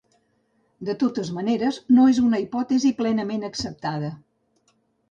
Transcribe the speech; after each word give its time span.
De 0.87 0.95
totes 1.03 1.29
maneres, 1.35 1.79
no 1.99 2.09
és 2.15 2.23
una 2.25 2.41
hipòtesi 2.47 2.95
plenament 3.05 3.47
acceptada. 3.53 4.15